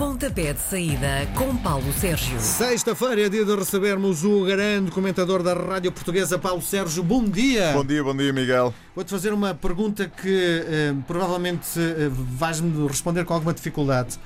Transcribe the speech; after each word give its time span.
Pontapé 0.00 0.54
de 0.54 0.60
saída 0.60 1.26
com 1.36 1.54
Paulo 1.58 1.92
Sérgio. 1.92 2.40
Sexta-feira 2.40 3.26
é 3.26 3.28
dia 3.28 3.44
de 3.44 3.54
recebermos 3.54 4.24
o 4.24 4.46
grande 4.46 4.90
comentador 4.90 5.42
da 5.42 5.52
Rádio 5.52 5.92
Portuguesa, 5.92 6.38
Paulo 6.38 6.62
Sérgio. 6.62 7.02
Bom 7.02 7.22
dia! 7.22 7.74
Bom 7.74 7.84
dia, 7.84 8.02
bom 8.02 8.16
dia, 8.16 8.32
Miguel. 8.32 8.72
Vou-te 8.94 9.10
fazer 9.10 9.30
uma 9.30 9.54
pergunta 9.54 10.08
que 10.08 10.64
eh, 10.66 10.94
provavelmente 11.06 11.78
eh, 11.78 12.08
vais-me 12.10 12.88
responder 12.88 13.26
com 13.26 13.34
alguma 13.34 13.52
dificuldade. 13.52 14.18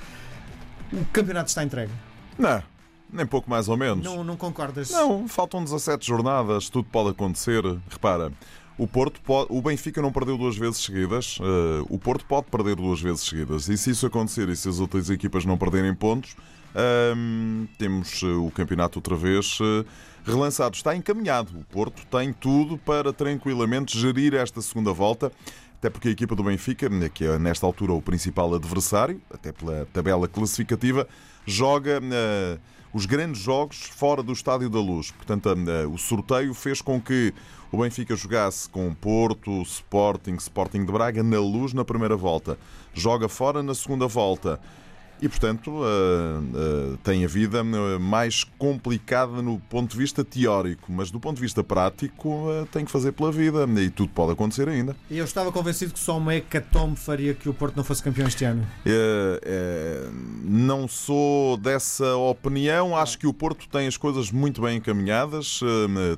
O 0.93 1.03
campeonato 1.11 1.49
está 1.49 1.61
entregue? 1.61 1.91
Não, 2.39 2.63
nem 3.11 3.25
pouco 3.25 3.49
mais 3.49 3.67
ou 3.67 3.75
menos. 3.75 4.05
Não, 4.05 4.23
não 4.23 4.37
concordas? 4.37 4.91
Não, 4.91 5.27
faltam 5.27 5.61
17 5.61 6.07
jornadas, 6.07 6.69
tudo 6.69 6.87
pode 6.89 7.09
acontecer. 7.09 7.61
Repara, 7.89 8.31
o 8.77 8.85
Porto 8.85 9.21
pode, 9.21 9.47
o 9.49 9.61
Benfica 9.61 10.01
não 10.01 10.11
perdeu 10.11 10.37
duas 10.37 10.57
vezes 10.57 10.79
seguidas. 10.79 11.37
Uh, 11.37 11.85
o 11.89 11.97
Porto 11.97 12.25
pode 12.25 12.47
perder 12.47 12.75
duas 12.75 12.99
vezes 12.99 13.21
seguidas. 13.21 13.69
E 13.69 13.77
se 13.77 13.91
isso 13.91 14.05
acontecer 14.05 14.49
e 14.49 14.55
se 14.55 14.67
as 14.67 14.79
outras 14.79 15.09
equipas 15.09 15.45
não 15.45 15.57
perderem 15.57 15.95
pontos, 15.95 16.33
uh, 16.33 17.67
temos 17.77 18.21
uh, 18.21 18.45
o 18.45 18.51
campeonato 18.51 18.99
outra 18.99 19.15
vez 19.15 19.57
eh, 19.61 19.85
relançado. 20.25 20.75
Está 20.75 20.93
encaminhado. 20.93 21.57
O 21.57 21.63
Porto 21.63 22.05
tem 22.07 22.33
tudo 22.33 22.77
para 22.77 23.13
tranquilamente 23.13 23.97
gerir 23.97 24.33
esta 24.33 24.61
segunda 24.61 24.91
volta. 24.91 25.31
Até 25.77 25.89
porque 25.89 26.09
a 26.09 26.11
equipa 26.11 26.35
do 26.35 26.43
Benfica, 26.43 26.89
que 27.09 27.25
é 27.25 27.37
nesta 27.37 27.65
altura 27.65 27.93
o 27.93 28.01
principal 28.01 28.53
adversário, 28.55 29.21
até 29.31 29.51
pela 29.51 29.87
tabela 29.93 30.27
classificativa, 30.27 31.07
joga 31.45 31.99
uh, 31.99 32.59
os 32.95 33.05
grandes 33.05 33.41
jogos 33.41 33.83
fora 33.83 34.23
do 34.23 34.31
Estádio 34.31 34.69
da 34.69 34.79
Luz. 34.79 35.11
Portanto, 35.11 35.49
o 35.91 35.97
sorteio 35.97 36.53
fez 36.53 36.81
com 36.81 37.01
que 37.01 37.33
o 37.69 37.79
Benfica 37.79 38.15
jogasse 38.15 38.69
com 38.69 38.93
Porto, 38.93 39.61
Sporting, 39.63 40.35
Sporting 40.35 40.85
de 40.85 40.93
Braga 40.93 41.21
na 41.21 41.37
Luz 41.37 41.73
na 41.73 41.83
primeira 41.83 42.15
volta. 42.15 42.57
Joga 42.93 43.27
fora 43.27 43.61
na 43.61 43.75
segunda 43.75 44.07
volta 44.07 44.61
e, 45.21 45.29
portanto, 45.29 45.71
uh, 45.71 45.83
uh, 45.83 46.97
tem 46.97 47.23
a 47.23 47.27
vida 47.27 47.63
mais 47.99 48.43
complicada 48.57 49.41
no 49.41 49.59
ponto 49.59 49.91
de 49.91 49.97
vista 49.97 50.23
teórico, 50.23 50.91
mas 50.91 51.09
do 51.09 51.19
ponto 51.19 51.37
de 51.37 51.41
vista 51.41 51.63
prático, 51.63 52.29
uh, 52.29 52.65
tem 52.71 52.83
que 52.83 52.91
fazer 52.91 53.13
pela 53.13 53.31
vida 53.31 53.65
e 53.81 53.89
tudo 53.89 54.09
pode 54.09 54.33
acontecer 54.33 54.67
ainda. 54.67 54.95
Eu 55.09 55.23
estava 55.23 55.51
convencido 55.51 55.93
que 55.93 55.99
só 55.99 56.17
uma 56.17 56.35
hecatombe 56.35 56.97
faria 56.99 57.33
que 57.33 57.47
o 57.47 57.53
Porto 57.53 57.77
não 57.77 57.83
fosse 57.83 58.03
campeão 58.03 58.27
este 58.27 58.43
ano. 58.43 58.65
não 60.43 60.87
sou 60.87 61.57
dessa 61.57 62.15
opinião. 62.15 62.95
Acho 62.95 63.17
que 63.17 63.27
o 63.27 63.33
Porto 63.33 63.67
tem 63.69 63.87
as 63.87 63.97
coisas 63.97 64.31
muito 64.31 64.61
bem 64.61 64.77
encaminhadas, 64.77 65.59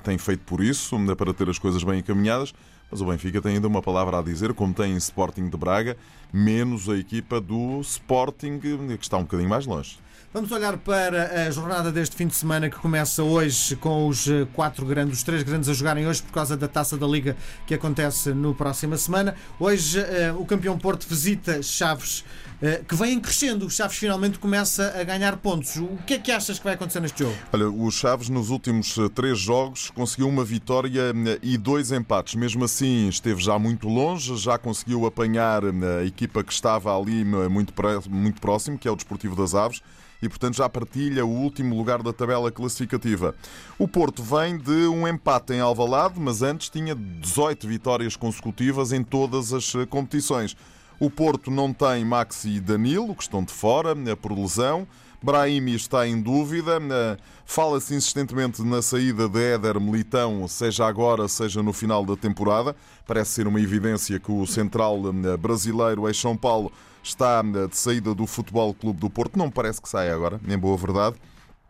tem 0.03 0.17
feito 0.17 0.41
por 0.41 0.61
isso, 0.61 0.97
para 1.15 1.33
ter 1.33 1.49
as 1.49 1.59
coisas 1.59 1.83
bem 1.83 1.99
encaminhadas. 1.99 2.53
Mas 2.89 3.01
o 3.01 3.05
Benfica 3.05 3.41
tem 3.41 3.55
ainda 3.55 3.67
uma 3.67 3.81
palavra 3.81 4.19
a 4.19 4.21
dizer, 4.21 4.53
como 4.53 4.73
tem 4.73 4.93
em 4.93 4.97
Sporting 4.97 5.49
de 5.49 5.57
Braga, 5.57 5.97
menos 6.31 6.87
a 6.87 6.97
equipa 6.97 7.41
do 7.41 7.81
Sporting, 7.81 8.59
que 8.59 8.69
está 9.01 9.17
um 9.17 9.23
bocadinho 9.23 9.49
mais 9.49 9.65
longe. 9.65 9.99
Vamos 10.37 10.51
olhar 10.51 10.77
para 10.77 11.47
a 11.47 11.49
jornada 11.49 11.91
deste 11.91 12.15
fim 12.15 12.27
de 12.27 12.35
semana 12.35 12.69
que 12.69 12.75
começa 12.75 13.23
hoje 13.23 13.75
com 13.77 14.07
os 14.07 14.27
eh, 14.27 14.45
quatro 14.53 14.85
grandes, 14.85 15.17
os 15.17 15.23
três 15.23 15.41
grandes 15.41 15.67
a 15.67 15.73
jogarem 15.73 16.05
hoje 16.05 16.21
por 16.21 16.31
causa 16.31 16.55
da 16.55 16.67
Taça 16.67 16.95
da 16.95 17.07
Liga 17.07 17.35
que 17.65 17.73
acontece 17.73 18.29
no 18.35 18.53
próxima 18.53 18.97
semana. 18.97 19.33
Hoje 19.59 19.99
eh, 19.99 20.31
o 20.37 20.45
campeão 20.45 20.77
Porto 20.77 21.07
visita 21.09 21.63
Chaves, 21.63 22.23
eh, 22.61 22.83
que 22.87 22.93
vem 22.93 23.19
crescendo. 23.19 23.65
O 23.65 23.69
Chaves 23.71 23.97
finalmente 23.97 24.37
começa 24.37 24.93
a 24.95 25.03
ganhar 25.03 25.37
pontos. 25.37 25.77
O 25.77 25.97
que 26.05 26.13
é 26.13 26.19
que 26.19 26.31
achas 26.31 26.59
que 26.59 26.65
vai 26.65 26.75
acontecer 26.75 26.99
neste 26.99 27.23
jogo? 27.23 27.35
Olha, 27.51 27.67
o 27.67 27.89
Chaves 27.89 28.29
nos 28.29 28.51
últimos 28.51 28.95
três 29.15 29.39
jogos 29.39 29.89
conseguiu 29.89 30.29
uma 30.29 30.45
vitória 30.45 31.13
e 31.41 31.57
dois 31.57 31.91
empates. 31.91 32.35
Mesmo 32.35 32.63
assim, 32.63 33.09
esteve 33.09 33.41
já 33.41 33.57
muito 33.57 33.87
longe, 33.87 34.37
já 34.37 34.55
conseguiu 34.59 35.07
apanhar 35.07 35.63
a 35.65 36.05
equipa 36.05 36.43
que 36.43 36.53
estava 36.53 36.95
ali 36.95 37.25
muito, 37.25 37.73
muito 38.07 38.39
próximo, 38.39 38.77
que 38.77 38.87
é 38.87 38.91
o 38.91 38.95
Desportivo 38.95 39.35
das 39.35 39.55
Aves 39.55 39.81
e, 40.21 40.27
portanto, 40.27 40.55
já 40.55 40.67
partilha 40.67 41.25
o 41.25 41.29
último 41.29 41.75
lugar 41.75 42.01
da 42.01 42.11
tabela 42.11 42.51
classificativa. 42.51 43.35
O 43.77 43.87
Porto 43.87 44.23
vem 44.23 44.57
de 44.57 44.87
um 44.87 45.07
empate 45.07 45.53
em 45.53 45.59
Alvalade, 45.59 46.19
mas 46.19 46.41
antes 46.41 46.69
tinha 46.69 46.95
18 46.95 47.67
vitórias 47.67 48.15
consecutivas 48.15 48.91
em 48.91 49.03
todas 49.03 49.53
as 49.53 49.73
eh, 49.75 49.85
competições. 49.85 50.55
O 50.99 51.11
Porto 51.11 51.51
não 51.51 51.71
tem 51.71 52.03
Maxi 52.03 52.55
e 52.55 52.59
Danilo, 52.59 53.15
que 53.15 53.21
estão 53.21 53.43
de 53.43 53.53
fora 53.53 53.95
eh, 54.05 54.15
por 54.15 54.31
lesão. 54.31 54.87
Brahimi 55.21 55.75
está 55.75 56.07
em 56.07 56.19
dúvida. 56.19 56.79
Eh, 56.81 57.17
fala-se 57.45 57.93
insistentemente 57.93 58.63
na 58.63 58.81
saída 58.81 59.29
de 59.29 59.39
Éder 59.39 59.79
Militão, 59.79 60.47
seja 60.47 60.87
agora, 60.87 61.27
seja 61.27 61.61
no 61.61 61.73
final 61.73 62.03
da 62.03 62.15
temporada. 62.15 62.75
Parece 63.05 63.31
ser 63.31 63.47
uma 63.47 63.61
evidência 63.61 64.19
que 64.19 64.31
o 64.31 64.47
central 64.47 64.99
brasileiro, 65.39 66.07
ex-São 66.07 66.35
Paulo, 66.35 66.71
está 67.07 67.41
de 67.41 67.75
saída 67.77 68.13
do 68.13 68.25
Futebol 68.27 68.73
Clube 68.73 68.99
do 68.99 69.09
Porto. 69.09 69.37
Não 69.37 69.49
parece 69.49 69.81
que 69.81 69.89
saia 69.89 70.13
agora, 70.13 70.39
em 70.47 70.57
boa 70.57 70.77
verdade. 70.77 71.15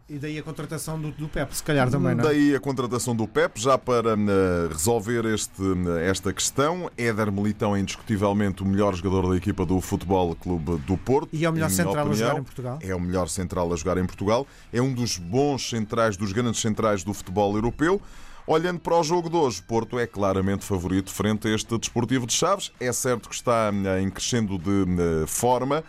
E 0.09 0.17
daí 0.17 0.37
a 0.37 0.43
contratação 0.43 0.99
do, 0.99 1.11
do 1.11 1.27
Pep, 1.27 1.53
se 1.53 1.61
calhar 1.61 1.89
também, 1.89 2.15
não 2.15 2.23
é? 2.23 2.27
Daí 2.27 2.55
a 2.55 2.59
contratação 2.61 3.13
do 3.13 3.27
Pep, 3.27 3.59
já 3.59 3.77
para 3.77 4.15
uh, 4.15 4.67
resolver 4.69 5.25
este, 5.25 5.61
uh, 5.61 5.97
esta 5.97 6.31
questão. 6.31 6.89
Éder 6.97 7.29
Militão 7.29 7.75
é 7.75 7.79
indiscutivelmente 7.81 8.63
o 8.63 8.65
melhor 8.65 8.95
jogador 8.95 9.29
da 9.29 9.35
equipa 9.35 9.65
do 9.65 9.81
Futebol 9.81 10.33
Clube 10.33 10.77
do 10.77 10.97
Porto. 10.97 11.27
E 11.33 11.43
é 11.43 11.49
o 11.49 11.51
melhor 11.51 11.69
central 11.69 12.07
opinião. 12.07 12.11
a 12.13 12.29
jogar 12.29 12.39
em 12.39 12.43
Portugal. 12.43 12.79
É 12.81 12.95
o 12.95 12.99
melhor 13.01 13.27
central 13.27 13.73
a 13.73 13.75
jogar 13.75 13.97
em 13.97 14.05
Portugal. 14.05 14.47
É 14.71 14.81
um 14.81 14.93
dos 14.93 15.17
bons 15.17 15.69
centrais, 15.69 16.15
dos 16.15 16.31
grandes 16.31 16.61
centrais 16.61 17.03
do 17.03 17.13
futebol 17.13 17.53
europeu. 17.55 18.01
Olhando 18.49 18.79
para 18.79 18.97
o 18.97 19.03
jogo 19.03 19.29
de 19.29 19.35
hoje, 19.35 19.61
Porto 19.61 19.99
é 19.99 20.07
claramente 20.07 20.63
favorito 20.63 21.11
frente 21.11 21.49
a 21.49 21.53
este 21.53 21.77
Desportivo 21.77 22.25
de 22.25 22.31
Chaves. 22.31 22.71
É 22.79 22.93
certo 22.93 23.27
que 23.27 23.35
está 23.35 23.73
eh, 23.73 24.01
em 24.01 24.09
crescendo 24.09 24.57
de 24.57 24.85
eh, 25.23 25.27
forma, 25.27 25.83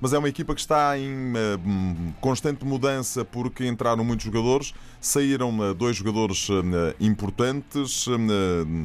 mas 0.00 0.12
é 0.12 0.18
uma 0.18 0.28
equipa 0.28 0.54
que 0.54 0.60
está 0.60 0.96
em 0.96 1.32
eh, 1.36 1.58
constante 2.20 2.64
mudança 2.64 3.24
porque 3.24 3.66
entraram 3.66 4.04
muitos 4.04 4.26
jogadores, 4.26 4.72
saíram 5.00 5.74
dois 5.74 5.96
jogadores 5.96 6.46
importantes, 7.00 8.06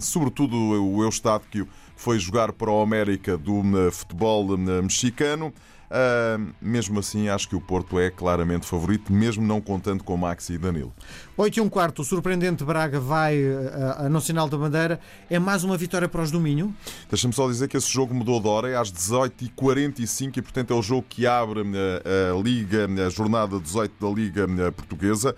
sobretudo 0.02 0.56
o 0.58 1.04
Eustáquio 1.04 1.68
foi 1.96 2.18
jogar 2.18 2.52
para 2.52 2.72
o 2.72 2.82
América 2.82 3.38
do 3.38 3.62
futebol 3.92 4.58
mexicano. 4.58 5.54
Uh, 5.90 6.54
mesmo 6.62 7.00
assim, 7.00 7.30
acho 7.30 7.50
que 7.50 7.56
o 7.56 7.62
Porto 7.62 8.00
é 8.00 8.12
claramente 8.12 8.68
favorito, 8.68 9.12
mesmo 9.12 9.44
não 9.44 9.60
contando 9.60 10.04
com 10.04 10.16
Maxi 10.16 10.54
e 10.54 10.58
Danilo. 10.58 10.94
8 11.36 11.58
e 11.58 11.62
um 11.62 11.68
quarto, 11.68 12.04
o 12.04 12.06
surpreendente 12.06 12.64
Braga 12.64 13.00
vai 13.00 13.42
uh, 13.42 14.06
a 14.06 14.10
Nacional 14.10 14.48
da 14.48 14.56
Bandeira. 14.56 15.00
É 15.30 15.40
mais 15.40 15.64
uma 15.64 15.76
vitória 15.76 16.08
para 16.08 16.22
os 16.22 16.30
Dominho? 16.30 16.76
Deixa-me 17.10 17.34
só 17.34 17.48
dizer 17.48 17.68
que 17.68 17.76
esse 17.76 17.92
jogo 17.92 18.14
mudou 18.14 18.40
de 18.40 18.48
hora, 18.48 18.70
é 18.70 18.76
às 18.76 18.92
18h45 18.92 20.38
e, 20.38 20.42
portanto, 20.44 20.74
é 20.74 20.76
o 20.76 20.82
jogo 20.84 21.08
que 21.10 21.26
abre 21.26 21.62
uh, 21.62 22.38
a 22.38 22.40
Liga, 22.40 22.88
a 23.08 23.10
jornada 23.10 23.60
18 23.60 23.94
da 24.00 24.14
Liga 24.14 24.48
Portuguesa. 24.72 25.36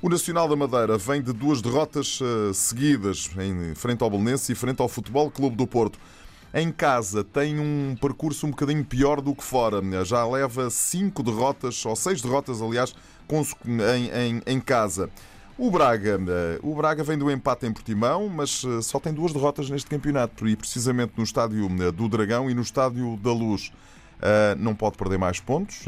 O 0.00 0.08
Nacional 0.08 0.48
da 0.48 0.54
Madeira 0.54 0.96
vem 0.96 1.20
de 1.20 1.32
duas 1.32 1.60
derrotas 1.60 2.20
seguidas 2.54 3.28
em 3.36 3.74
frente 3.74 4.00
ao 4.00 4.08
Belenense 4.08 4.52
e 4.52 4.54
frente 4.54 4.80
ao 4.80 4.88
Futebol 4.88 5.28
Clube 5.28 5.56
do 5.56 5.66
Porto 5.66 5.98
em 6.52 6.72
casa 6.72 7.22
tem 7.22 7.58
um 7.58 7.96
percurso 8.00 8.46
um 8.46 8.50
bocadinho 8.50 8.84
pior 8.84 9.20
do 9.20 9.34
que 9.34 9.44
fora. 9.44 9.82
Já 10.04 10.26
leva 10.26 10.70
cinco 10.70 11.22
derrotas, 11.22 11.84
ou 11.84 11.94
seis 11.94 12.22
derrotas, 12.22 12.62
aliás, 12.62 12.94
em, 13.66 14.08
em, 14.08 14.42
em 14.46 14.60
casa. 14.60 15.10
O 15.58 15.72
Braga, 15.72 16.20
eh, 16.28 16.60
o 16.62 16.72
Braga 16.72 17.02
vem 17.02 17.18
do 17.18 17.28
empate 17.28 17.66
em 17.66 17.72
Portimão, 17.72 18.28
mas 18.28 18.62
eh, 18.64 18.80
só 18.80 19.00
tem 19.00 19.12
duas 19.12 19.32
derrotas 19.32 19.68
neste 19.68 19.90
campeonato 19.90 20.46
e 20.46 20.54
precisamente 20.54 21.14
no 21.16 21.24
estádio 21.24 21.66
eh, 21.82 21.90
do 21.90 22.08
Dragão 22.08 22.48
e 22.48 22.54
no 22.54 22.62
estádio 22.62 23.16
da 23.16 23.32
Luz. 23.32 23.72
Não 24.58 24.74
pode 24.74 24.96
perder 24.96 25.18
mais 25.18 25.40
pontos 25.40 25.84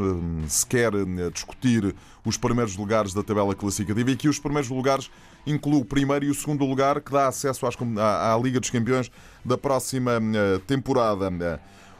se 0.47 0.65
quer 0.65 0.91
discutir 1.33 1.93
os 2.25 2.37
primeiros 2.37 2.75
lugares 2.77 3.13
da 3.13 3.23
tabela 3.23 3.53
classificativa 3.53 4.09
e 4.11 4.13
aqui 4.13 4.29
os 4.29 4.39
primeiros 4.39 4.69
lugares 4.69 5.09
incluem 5.45 5.81
o 5.81 5.85
primeiro 5.85 6.25
e 6.25 6.29
o 6.29 6.35
segundo 6.35 6.65
lugar 6.65 7.01
que 7.01 7.11
dá 7.11 7.27
acesso 7.27 7.65
à, 7.65 8.33
à 8.33 8.37
Liga 8.37 8.59
dos 8.59 8.69
Campeões 8.69 9.11
da 9.43 9.57
próxima 9.57 10.13
temporada. 10.67 11.29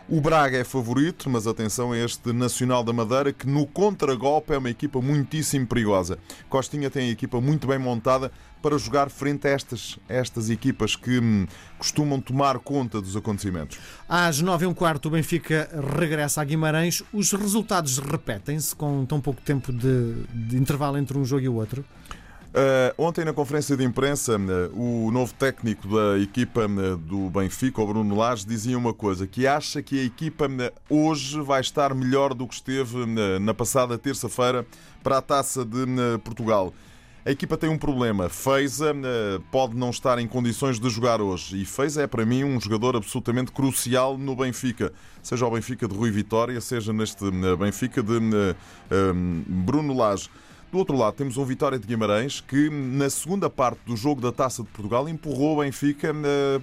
O 0.09 0.19
Braga 0.19 0.57
é 0.57 0.63
favorito, 0.63 1.29
mas 1.29 1.47
atenção 1.47 1.91
a 1.91 1.97
este 1.97 2.33
Nacional 2.33 2.83
da 2.83 2.91
Madeira, 2.91 3.31
que 3.31 3.47
no 3.47 3.65
contragolpe 3.65 4.53
é 4.53 4.57
uma 4.57 4.69
equipa 4.69 4.99
muitíssimo 4.99 5.65
perigosa. 5.65 6.17
Costinha 6.49 6.89
tem 6.89 7.09
a 7.09 7.11
equipa 7.11 7.39
muito 7.39 7.67
bem 7.67 7.79
montada 7.79 8.31
para 8.61 8.77
jogar 8.77 9.09
frente 9.09 9.47
a 9.47 9.51
estas, 9.51 9.97
estas 10.09 10.49
equipas 10.49 10.95
que 10.95 11.19
hum, 11.19 11.47
costumam 11.77 12.19
tomar 12.19 12.59
conta 12.59 13.01
dos 13.01 13.15
acontecimentos. 13.15 13.79
Às 14.07 14.41
nove 14.41 14.65
e 14.65 14.67
um 14.67 14.73
quarto, 14.73 15.07
o 15.07 15.11
Benfica 15.11 15.69
regressa 15.97 16.41
a 16.41 16.43
Guimarães. 16.43 17.01
Os 17.13 17.31
resultados 17.31 17.97
repetem-se 17.97 18.75
com 18.75 19.05
tão 19.05 19.21
pouco 19.21 19.41
tempo 19.41 19.71
de, 19.71 20.23
de 20.33 20.57
intervalo 20.57 20.97
entre 20.97 21.17
um 21.17 21.23
jogo 21.23 21.43
e 21.43 21.49
o 21.49 21.55
outro? 21.55 21.85
Uh, 22.51 22.91
ontem, 22.97 23.23
na 23.23 23.31
conferência 23.31 23.77
de 23.77 23.83
imprensa, 23.85 24.37
uh, 24.37 24.77
o 24.77 25.09
novo 25.09 25.33
técnico 25.33 25.87
da 25.87 26.19
equipa 26.19 26.65
uh, 26.65 26.97
do 26.97 27.29
Benfica, 27.29 27.81
o 27.81 27.87
Bruno 27.87 28.13
Lage, 28.13 28.45
dizia 28.45 28.77
uma 28.77 28.93
coisa: 28.93 29.25
que 29.25 29.47
acha 29.47 29.81
que 29.81 30.01
a 30.01 30.03
equipa 30.03 30.49
hoje 30.89 31.39
vai 31.39 31.61
estar 31.61 31.95
melhor 31.95 32.33
do 32.33 32.45
que 32.45 32.53
esteve 32.53 33.05
na 33.39 33.53
passada 33.53 33.97
terça-feira 33.97 34.65
para 35.01 35.19
a 35.19 35.21
taça 35.21 35.63
de 35.63 35.85
Portugal. 36.25 36.73
A 37.25 37.31
equipa 37.31 37.55
tem 37.55 37.69
um 37.69 37.77
problema. 37.77 38.27
Feiza 38.27 38.93
pode 39.51 39.77
não 39.77 39.91
estar 39.91 40.17
em 40.19 40.27
condições 40.27 40.79
de 40.79 40.89
jogar 40.89 41.21
hoje. 41.21 41.61
E 41.61 41.65
Feiza 41.65 42.01
é, 42.01 42.07
para 42.07 42.25
mim, 42.25 42.43
um 42.43 42.59
jogador 42.59 42.95
absolutamente 42.95 43.51
crucial 43.51 44.17
no 44.17 44.35
Benfica. 44.35 44.91
Seja 45.21 45.45
o 45.45 45.51
Benfica 45.51 45.87
de 45.87 45.95
Rui 45.95 46.09
Vitória, 46.09 46.59
seja 46.59 46.91
neste 46.91 47.23
Benfica 47.57 48.01
de 48.01 48.19
Bruno 49.47 49.95
Lage. 49.95 50.29
Do 50.71 50.77
outro 50.77 50.95
lado, 50.95 51.15
temos 51.15 51.35
um 51.35 51.43
Vitória 51.43 51.77
de 51.77 51.85
Guimarães 51.85 52.39
que, 52.39 52.69
na 52.69 53.09
segunda 53.09 53.49
parte 53.49 53.81
do 53.85 53.97
jogo 53.97 54.21
da 54.21 54.31
Taça 54.31 54.63
de 54.63 54.69
Portugal, 54.69 55.09
empurrou 55.09 55.57
o 55.57 55.61
Benfica 55.61 56.13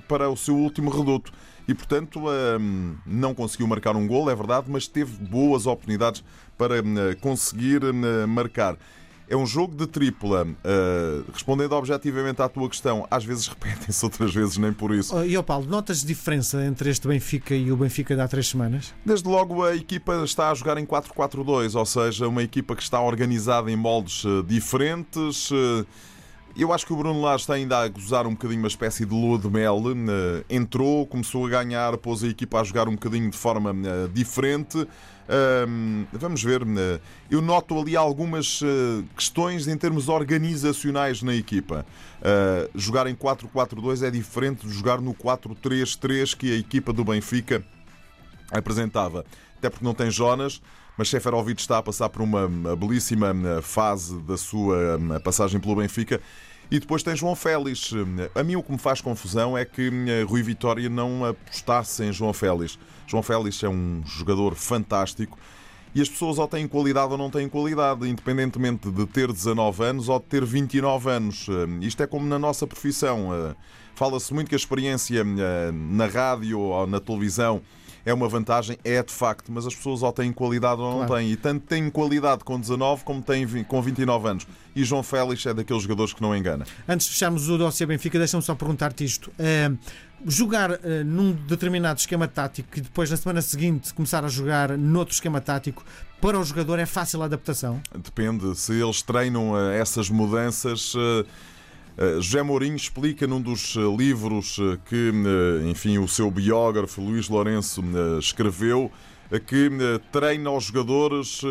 para 0.08 0.30
o 0.30 0.36
seu 0.36 0.56
último 0.56 0.88
reduto. 0.88 1.30
E, 1.68 1.74
portanto, 1.74 2.22
não 3.04 3.34
conseguiu 3.34 3.66
marcar 3.66 3.94
um 3.96 4.06
gol, 4.06 4.30
é 4.30 4.34
verdade, 4.34 4.70
mas 4.70 4.88
teve 4.88 5.12
boas 5.22 5.66
oportunidades 5.66 6.24
para 6.56 6.82
conseguir 7.20 7.82
marcar. 8.26 8.78
É 9.28 9.36
um 9.36 9.46
jogo 9.46 9.74
de 9.74 9.86
tripla. 9.86 10.44
Uh, 10.44 11.30
respondendo 11.32 11.72
objetivamente 11.72 12.40
à 12.40 12.48
tua 12.48 12.68
questão, 12.68 13.06
às 13.10 13.24
vezes 13.24 13.46
repetem-se, 13.48 14.04
outras 14.04 14.34
vezes 14.34 14.56
nem 14.56 14.72
por 14.72 14.94
isso. 14.94 15.14
Oh, 15.14 15.24
e 15.24 15.36
oh 15.36 15.42
Paulo, 15.42 15.66
notas 15.66 16.02
diferença 16.02 16.64
entre 16.64 16.90
este 16.90 17.06
Benfica 17.06 17.54
e 17.54 17.70
o 17.70 17.76
Benfica 17.76 18.14
de 18.14 18.20
há 18.20 18.28
três 18.28 18.48
semanas? 18.48 18.94
Desde 19.04 19.28
logo 19.28 19.64
a 19.64 19.76
equipa 19.76 20.22
está 20.24 20.50
a 20.50 20.54
jogar 20.54 20.78
em 20.78 20.86
4-4-2, 20.86 21.78
ou 21.78 21.86
seja, 21.86 22.28
uma 22.28 22.42
equipa 22.42 22.74
que 22.74 22.82
está 22.82 23.00
organizada 23.00 23.70
em 23.70 23.76
moldes 23.76 24.24
uh, 24.24 24.42
diferentes. 24.42 25.50
Uh, 25.50 25.86
eu 26.62 26.72
acho 26.72 26.84
que 26.86 26.92
o 26.92 26.96
Bruno 26.96 27.20
Lage 27.20 27.42
está 27.42 27.54
ainda 27.54 27.78
a 27.78 27.88
gozar 27.88 28.26
um 28.26 28.32
bocadinho 28.32 28.60
uma 28.60 28.68
espécie 28.68 29.04
de 29.04 29.12
lua 29.12 29.38
de 29.38 29.48
mel. 29.48 29.82
Entrou, 30.50 31.06
começou 31.06 31.46
a 31.46 31.50
ganhar, 31.50 31.96
pôs 31.98 32.24
a 32.24 32.28
equipa 32.28 32.60
a 32.60 32.64
jogar 32.64 32.88
um 32.88 32.92
bocadinho 32.92 33.30
de 33.30 33.36
forma 33.36 33.74
diferente 34.12 34.86
vamos 36.12 36.42
ver, 36.42 36.64
né? 36.64 37.00
eu 37.30 37.42
noto 37.42 37.78
ali 37.78 37.96
algumas 37.96 38.62
uh, 38.62 39.04
questões 39.14 39.68
em 39.68 39.76
termos 39.76 40.08
organizacionais 40.08 41.22
na 41.22 41.34
equipa. 41.34 41.84
Uh, 42.20 42.70
jogar 42.78 43.06
em 43.06 43.14
4-4-2 43.14 44.06
é 44.06 44.10
diferente 44.10 44.66
de 44.66 44.72
jogar 44.72 45.00
no 45.00 45.14
4-3-3 45.14 46.36
que 46.36 46.52
a 46.52 46.56
equipa 46.56 46.92
do 46.92 47.04
Benfica 47.04 47.62
apresentava. 48.50 49.24
Até 49.58 49.68
porque 49.68 49.84
não 49.84 49.94
tem 49.94 50.10
Jonas, 50.10 50.62
mas 50.98 51.08
Seferovic 51.08 51.60
está 51.60 51.78
a 51.78 51.82
passar 51.82 52.08
por 52.08 52.20
uma 52.20 52.48
belíssima 52.76 53.32
fase 53.62 54.18
da 54.22 54.36
sua 54.36 54.98
passagem 55.22 55.60
pelo 55.60 55.76
Benfica 55.76 56.20
e 56.70 56.78
depois 56.78 57.02
tem 57.02 57.16
João 57.16 57.34
Félix. 57.34 57.92
A 58.34 58.42
mim 58.42 58.56
o 58.56 58.62
que 58.62 58.72
me 58.72 58.78
faz 58.78 59.00
confusão 59.00 59.56
é 59.56 59.64
que 59.64 59.90
eh, 60.08 60.22
Rui 60.22 60.42
Vitória 60.42 60.88
não 60.88 61.24
apostasse 61.24 62.02
em 62.04 62.12
João 62.12 62.32
Félix. 62.32 62.78
João 63.06 63.22
Félix 63.22 63.62
é 63.62 63.68
um 63.68 64.02
jogador 64.04 64.54
fantástico 64.54 65.38
e 65.94 66.02
as 66.02 66.08
pessoas 66.08 66.38
ou 66.38 66.46
têm 66.46 66.68
qualidade 66.68 67.10
ou 67.10 67.16
não 67.16 67.30
têm 67.30 67.48
qualidade, 67.48 68.06
independentemente 68.06 68.90
de 68.90 69.06
ter 69.06 69.32
19 69.32 69.82
anos 69.82 70.08
ou 70.10 70.18
de 70.18 70.26
ter 70.26 70.44
29 70.44 71.10
anos. 71.10 71.46
Eh, 71.48 71.86
isto 71.86 72.02
é 72.02 72.06
como 72.06 72.26
na 72.26 72.38
nossa 72.38 72.66
profissão. 72.66 73.32
Eh, 73.32 73.54
fala-se 73.94 74.34
muito 74.34 74.48
que 74.48 74.54
a 74.54 74.58
experiência 74.58 75.24
na 75.24 76.06
rádio 76.06 76.58
ou 76.58 76.86
na 76.86 77.00
televisão 77.00 77.62
é 78.08 78.14
uma 78.14 78.26
vantagem, 78.26 78.78
é 78.82 79.02
de 79.02 79.12
facto, 79.12 79.52
mas 79.52 79.66
as 79.66 79.74
pessoas 79.74 80.02
ou 80.02 80.10
têm 80.10 80.32
qualidade 80.32 80.80
ou 80.80 80.90
não 80.90 81.06
claro. 81.06 81.22
têm. 81.22 81.30
E 81.30 81.36
tanto 81.36 81.66
têm 81.66 81.90
qualidade 81.90 82.42
com 82.42 82.58
19 82.58 83.04
como 83.04 83.20
têm 83.20 83.46
com 83.64 83.82
29 83.82 84.28
anos. 84.28 84.46
E 84.74 84.82
João 84.82 85.02
Félix 85.02 85.44
é 85.44 85.52
daqueles 85.52 85.82
jogadores 85.82 86.14
que 86.14 86.22
não 86.22 86.34
engana. 86.34 86.64
Antes 86.88 87.06
de 87.06 87.12
fecharmos 87.12 87.50
o 87.50 87.58
dossiê 87.58 87.84
Benfica, 87.84 88.18
deixa-me 88.18 88.42
só 88.42 88.54
perguntar-te 88.54 89.04
isto. 89.04 89.30
Uh, 89.32 89.76
jogar 90.24 90.70
uh, 90.70 90.78
num 91.04 91.32
determinado 91.32 92.00
esquema 92.00 92.26
tático 92.26 92.78
e 92.78 92.80
depois 92.80 93.10
na 93.10 93.16
semana 93.18 93.42
seguinte 93.42 93.92
começar 93.92 94.24
a 94.24 94.28
jogar 94.28 94.78
noutro 94.78 95.12
esquema 95.12 95.40
tático 95.40 95.84
para 96.18 96.38
o 96.38 96.44
jogador 96.44 96.78
é 96.78 96.86
fácil 96.86 97.20
a 97.20 97.26
adaptação? 97.26 97.78
Depende. 97.94 98.56
Se 98.56 98.72
eles 98.72 99.02
treinam 99.02 99.52
uh, 99.52 99.70
essas 99.70 100.08
mudanças. 100.08 100.94
Eh, 102.00 102.20
José 102.20 102.40
Mourinho 102.44 102.76
explica 102.76 103.26
num 103.26 103.40
dos 103.40 103.74
eh, 103.76 103.80
livros 103.80 104.56
eh, 104.60 104.78
que, 104.88 105.12
enfim, 105.68 105.98
o 105.98 106.06
seu 106.06 106.30
biógrafo 106.30 107.00
Luís 107.02 107.28
Lourenço 107.28 107.82
escreveu 108.20 108.90
que 109.46 109.68
treina 110.10 110.50
os 110.50 110.64
jogadores 110.64 111.42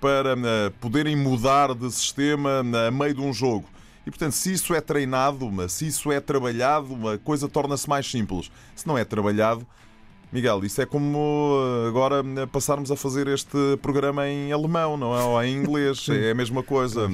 para 0.00 0.36
poderem 0.80 1.16
mudar 1.16 1.74
de 1.74 1.90
sistema 1.90 2.62
a 2.86 2.90
meio 2.92 3.14
de 3.14 3.20
um 3.20 3.32
jogo. 3.32 3.64
E 4.06 4.10
portanto, 4.10 4.32
se 4.32 4.52
isso 4.52 4.72
é 4.72 4.80
treinado, 4.80 5.50
se 5.68 5.88
isso 5.88 6.12
é 6.12 6.20
trabalhado, 6.20 7.08
a 7.08 7.18
coisa 7.18 7.48
torna-se 7.48 7.88
mais 7.88 8.08
simples. 8.08 8.52
Se 8.76 8.86
não 8.86 8.96
é 8.96 9.04
trabalhado, 9.04 9.66
Miguel, 10.34 10.64
isso 10.64 10.82
é 10.82 10.86
como 10.86 11.56
eh, 11.84 11.88
agora 11.88 12.16
eh, 12.16 12.46
passarmos 12.46 12.90
a 12.90 12.96
fazer 12.96 13.28
este 13.28 13.56
programa 13.80 14.26
em 14.26 14.50
alemão, 14.50 14.96
não 14.96 15.16
é? 15.16 15.22
Ou 15.22 15.40
em 15.44 15.54
inglês, 15.54 16.08
é 16.08 16.32
a 16.32 16.34
mesma 16.34 16.60
coisa. 16.60 17.08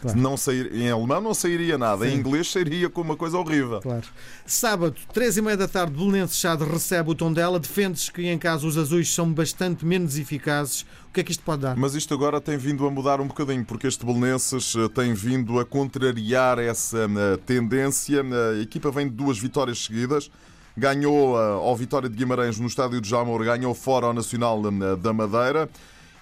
Claro. 0.00 0.18
Não 0.18 0.38
sair, 0.38 0.74
em 0.74 0.90
alemão 0.90 1.20
não 1.20 1.34
sairia 1.34 1.76
nada, 1.76 2.06
Sim. 2.06 2.14
em 2.14 2.18
inglês 2.18 2.50
sairia 2.50 2.88
com 2.88 3.02
uma 3.02 3.14
coisa 3.14 3.36
horrível. 3.36 3.82
Claro. 3.82 4.06
Sábado, 4.46 4.96
três 5.12 5.36
e 5.36 5.42
meia 5.42 5.58
da 5.58 5.68
tarde, 5.68 5.92
Belenenses 5.92 6.38
Chade 6.38 6.64
recebe 6.64 7.10
o 7.10 7.14
tom 7.14 7.30
dela. 7.30 7.60
Defendes 7.60 8.08
que 8.08 8.26
em 8.26 8.38
casa 8.38 8.66
os 8.66 8.78
azuis 8.78 9.14
são 9.14 9.30
bastante 9.30 9.84
menos 9.84 10.18
eficazes. 10.18 10.86
O 11.10 11.12
que 11.12 11.20
é 11.20 11.24
que 11.24 11.32
isto 11.32 11.44
pode 11.44 11.60
dar? 11.60 11.76
Mas 11.76 11.94
isto 11.94 12.14
agora 12.14 12.40
tem 12.40 12.56
vindo 12.56 12.86
a 12.86 12.90
mudar 12.90 13.20
um 13.20 13.26
bocadinho, 13.26 13.66
porque 13.66 13.86
este 13.86 14.06
Belenenses 14.06 14.74
eh, 14.76 14.88
tem 14.88 15.12
vindo 15.12 15.60
a 15.60 15.64
contrariar 15.66 16.58
essa 16.58 17.06
tendência. 17.44 18.22
A 18.22 18.62
equipa 18.62 18.90
vem 18.90 19.08
de 19.08 19.14
duas 19.14 19.38
vitórias 19.38 19.84
seguidas 19.84 20.30
ganhou 20.76 21.36
ao 21.36 21.74
Vitória 21.76 22.08
de 22.08 22.16
Guimarães 22.16 22.58
no 22.58 22.66
estádio 22.66 23.00
de 23.00 23.08
Jamor, 23.08 23.44
ganhou 23.44 23.74
fora 23.74 24.06
ao 24.06 24.12
Nacional 24.12 24.60
da 24.96 25.12
Madeira. 25.12 25.68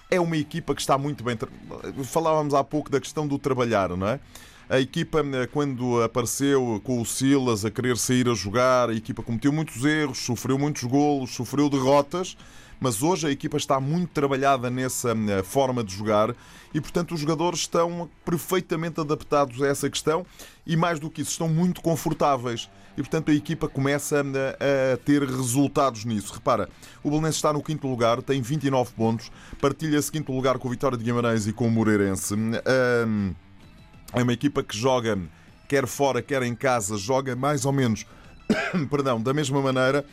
É 0.09 0.19
uma 0.19 0.37
equipa 0.37 0.73
que 0.73 0.81
está 0.81 0.97
muito 0.97 1.23
bem. 1.23 1.37
Falávamos 2.03 2.53
há 2.53 2.63
pouco 2.63 2.89
da 2.89 2.99
questão 2.99 3.27
do 3.27 3.37
trabalhar, 3.37 3.89
não 3.89 4.07
é? 4.07 4.19
A 4.67 4.79
equipa, 4.79 5.23
quando 5.51 6.01
apareceu 6.01 6.81
com 6.83 6.99
o 6.99 7.05
Silas 7.05 7.65
a 7.65 7.71
querer 7.71 7.97
sair 7.97 8.27
a 8.27 8.33
jogar, 8.33 8.89
a 8.89 8.93
equipa 8.93 9.21
cometeu 9.21 9.51
muitos 9.51 9.83
erros, 9.83 10.19
sofreu 10.19 10.57
muitos 10.57 10.83
golos, 10.83 11.35
sofreu 11.35 11.69
derrotas 11.69 12.35
mas 12.79 13.01
hoje 13.01 13.27
a 13.27 13.31
equipa 13.31 13.57
está 13.57 13.79
muito 13.79 14.09
trabalhada 14.09 14.69
nessa 14.69 15.11
eh, 15.11 15.43
forma 15.43 15.83
de 15.83 15.93
jogar 15.93 16.35
e, 16.73 16.81
portanto, 16.81 17.13
os 17.13 17.21
jogadores 17.21 17.59
estão 17.61 18.09
perfeitamente 18.23 18.99
adaptados 18.99 19.61
a 19.61 19.67
essa 19.67 19.89
questão 19.89 20.25
e, 20.65 20.75
mais 20.75 20.99
do 20.99 21.09
que 21.09 21.21
isso, 21.21 21.31
estão 21.31 21.47
muito 21.47 21.81
confortáveis. 21.81 22.69
E, 22.97 23.01
portanto, 23.01 23.29
a 23.29 23.33
equipa 23.33 23.67
começa 23.67 24.23
eh, 24.59 24.93
a 24.93 24.97
ter 24.97 25.21
resultados 25.23 26.05
nisso. 26.05 26.33
Repara, 26.33 26.69
o 27.03 27.09
Belenenses 27.09 27.35
está 27.35 27.51
no 27.51 27.61
quinto 27.61 27.87
lugar, 27.87 28.21
tem 28.21 28.41
29 28.41 28.93
pontos, 28.93 29.31
partilha-se 29.59 30.11
quinto 30.11 30.31
lugar 30.31 30.57
com 30.57 30.67
o 30.67 30.71
Vitória 30.71 30.97
de 30.97 31.03
Guimarães 31.03 31.45
e 31.45 31.53
com 31.53 31.67
o 31.67 31.71
Moreirense. 31.71 32.35
É 34.13 34.23
uma 34.23 34.31
equipa 34.31 34.63
que 34.63 34.77
joga, 34.77 35.19
quer 35.67 35.85
fora, 35.87 36.21
quer 36.21 36.41
em 36.43 36.55
casa, 36.55 36.97
joga 36.97 37.35
mais 37.35 37.65
ou 37.65 37.73
menos, 37.73 38.05
perdão, 38.89 39.21
da 39.21 39.33
mesma 39.33 39.61
maneira 39.61 40.05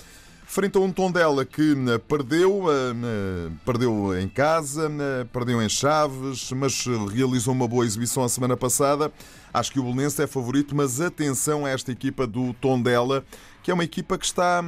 frente 0.53 0.77
a 0.77 0.81
um 0.83 0.93
Tondela 0.93 1.47
que 1.47 1.73
eh, 1.73 1.97
perdeu, 1.97 2.65
eh, 2.71 3.51
perdeu 3.65 4.21
em 4.21 4.29
casa, 4.29 4.93
perdeu 5.33 5.63
em 5.63 5.69
Chaves, 5.69 6.53
mas 6.53 6.85
realizou 7.11 7.55
uma 7.55 7.67
boa 7.67 7.87
exibição 7.87 8.23
a 8.23 8.29
semana 8.29 8.55
passada. 8.55 9.11
Acho 9.51 9.73
que 9.73 9.81
o 9.81 9.83
Belenense 9.83 10.21
é 10.23 10.27
favorito, 10.27 10.77
mas 10.77 11.01
atenção 11.01 11.65
a 11.65 11.71
esta 11.71 11.91
equipa 11.91 12.27
do 12.27 12.53
Tondela, 12.53 13.25
que 13.63 13.71
é 13.71 13.75
uma 13.75 13.83
equipa 13.83 14.19
que 14.19 14.27
está 14.27 14.63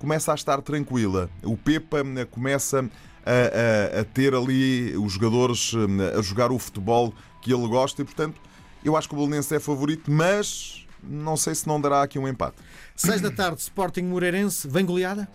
começa 0.00 0.32
a 0.32 0.34
estar 0.34 0.60
tranquila. 0.60 1.30
O 1.44 1.56
Pepa 1.56 1.98
começa 2.28 2.80
a, 3.24 3.98
a, 3.98 4.00
a 4.00 4.04
ter 4.04 4.34
ali 4.34 4.96
os 4.96 5.12
jogadores 5.12 5.74
a 6.18 6.22
jogar 6.22 6.50
o 6.50 6.58
futebol 6.58 7.14
que 7.40 7.54
ele 7.54 7.68
gosta 7.68 8.02
e, 8.02 8.04
portanto, 8.04 8.40
eu 8.84 8.96
acho 8.96 9.08
que 9.08 9.14
o 9.14 9.18
Belenense 9.18 9.54
é 9.54 9.60
favorito, 9.60 10.10
mas 10.10 10.84
não 11.08 11.36
sei 11.36 11.54
se 11.54 11.66
não 11.66 11.80
dará 11.80 12.02
aqui 12.02 12.18
um 12.18 12.26
empate. 12.26 12.56
6 12.96 13.20
da 13.20 13.30
tarde, 13.30 13.60
Sporting 13.60 14.02
Moreirense, 14.02 14.68
vem 14.68 14.84
goleada? 14.84 15.28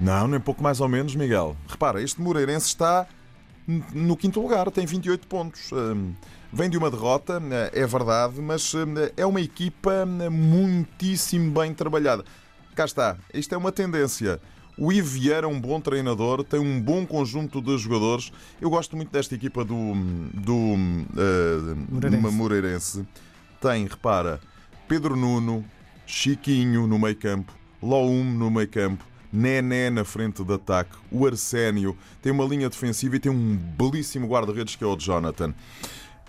Não, 0.00 0.28
nem 0.28 0.38
pouco 0.38 0.62
mais 0.62 0.80
ou 0.80 0.88
menos, 0.88 1.14
Miguel. 1.16 1.56
Repara, 1.66 2.00
este 2.00 2.20
Moreirense 2.20 2.66
está 2.66 3.06
no 3.92 4.16
quinto 4.16 4.40
lugar, 4.40 4.70
tem 4.70 4.86
28 4.86 5.26
pontos. 5.26 5.70
Hum, 5.72 6.14
vem 6.52 6.70
de 6.70 6.78
uma 6.78 6.90
derrota, 6.90 7.42
é 7.72 7.86
verdade, 7.86 8.40
mas 8.40 8.72
hum, 8.74 8.94
é 9.16 9.26
uma 9.26 9.40
equipa 9.40 10.04
hum, 10.06 10.30
muitíssimo 10.30 11.50
bem 11.60 11.74
trabalhada. 11.74 12.24
Cá 12.74 12.84
está, 12.84 13.16
isto 13.34 13.54
é 13.54 13.58
uma 13.58 13.72
tendência. 13.72 14.40
O 14.78 14.92
Ivo 14.92 15.08
Vieira 15.08 15.46
é 15.46 15.50
um 15.50 15.60
bom 15.60 15.80
treinador, 15.80 16.44
tem 16.44 16.60
um 16.60 16.80
bom 16.80 17.04
conjunto 17.04 17.60
de 17.60 17.76
jogadores. 17.76 18.32
Eu 18.60 18.70
gosto 18.70 18.96
muito 18.96 19.10
desta 19.10 19.34
equipa 19.34 19.64
do, 19.64 19.74
do 20.32 20.54
uh, 20.54 21.76
Moreirense. 21.90 22.32
Moreirense. 22.32 23.08
Tem, 23.60 23.84
repara, 23.84 24.40
Pedro 24.86 25.16
Nuno, 25.16 25.64
Chiquinho 26.10 26.86
no 26.86 26.98
meio 26.98 27.14
campo, 27.14 27.52
Loum 27.82 28.24
no 28.24 28.50
meio 28.50 28.66
campo, 28.66 29.04
Nené 29.30 29.90
na 29.90 30.06
frente 30.06 30.42
de 30.42 30.54
ataque, 30.54 30.96
o 31.12 31.26
Arsénio 31.26 31.94
tem 32.22 32.32
uma 32.32 32.46
linha 32.46 32.70
defensiva 32.70 33.16
e 33.16 33.20
tem 33.20 33.30
um 33.30 33.54
belíssimo 33.54 34.26
guarda-redes 34.26 34.74
que 34.74 34.82
é 34.82 34.86
o 34.86 34.96
Jonathan. 34.96 35.54